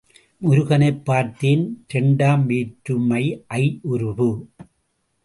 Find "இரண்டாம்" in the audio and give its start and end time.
1.87-2.45